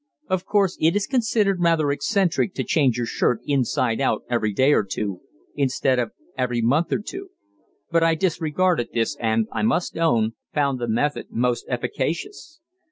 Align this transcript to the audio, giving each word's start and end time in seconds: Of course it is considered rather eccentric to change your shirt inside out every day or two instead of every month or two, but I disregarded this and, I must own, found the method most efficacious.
Of 0.29 0.45
course 0.45 0.77
it 0.81 0.95
is 0.95 1.05
considered 1.05 1.59
rather 1.61 1.91
eccentric 1.91 2.55
to 2.55 2.63
change 2.63 2.97
your 2.97 3.05
shirt 3.05 3.39
inside 3.45 4.01
out 4.01 4.23
every 4.31 4.51
day 4.51 4.73
or 4.73 4.83
two 4.83 5.21
instead 5.53 5.99
of 5.99 6.11
every 6.35 6.59
month 6.59 6.91
or 6.91 6.97
two, 6.97 7.29
but 7.91 8.01
I 8.03 8.15
disregarded 8.15 8.89
this 8.95 9.15
and, 9.19 9.47
I 9.51 9.61
must 9.61 9.95
own, 9.95 10.31
found 10.55 10.79
the 10.79 10.87
method 10.87 11.27
most 11.29 11.67
efficacious. 11.69 12.61